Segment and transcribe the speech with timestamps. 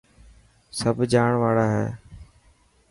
[0.79, 1.87] سڀ جاڻ واڙا هي.